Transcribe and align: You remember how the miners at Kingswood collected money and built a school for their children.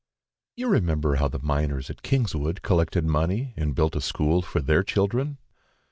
You 0.55 0.67
remember 0.67 1.17
how 1.17 1.27
the 1.27 1.37
miners 1.43 1.91
at 1.91 2.01
Kingswood 2.01 2.63
collected 2.63 3.05
money 3.05 3.53
and 3.55 3.75
built 3.75 3.95
a 3.95 4.01
school 4.01 4.41
for 4.41 4.59
their 4.59 4.81
children. 4.81 5.37